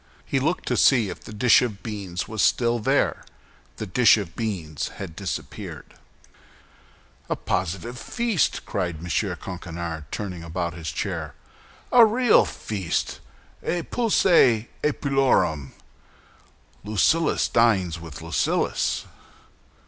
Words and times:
He 0.25 0.39
looked 0.39 0.65
to 0.67 0.77
see 0.77 1.09
if 1.09 1.19
the 1.25 1.31
dish 1.31 1.61
of 1.61 1.83
beans 1.83 2.27
was 2.27 2.41
still 2.41 2.79
there; 2.79 3.23
the 3.77 3.85
dish 3.85 4.17
of 4.17 4.35
beans 4.35 4.87
had 4.95 5.15
disappeared. 5.15 5.93
"A 7.29 7.35
positive 7.35 7.99
feast!" 7.99 8.65
cried 8.65 8.95
M. 8.97 9.35
Coquenard, 9.39 10.05
turning 10.09 10.43
about 10.43 10.73
in 10.73 10.79
his 10.79 10.91
chair, 10.91 11.35
"a 11.91 12.03
real 12.03 12.45
feast, 12.45 13.19
epulœ 13.63 14.69
epulorum. 14.83 15.73
Lucullus 16.83 17.47
dines 17.47 17.99
with 17.99 18.23
Lucullus." 18.23 19.05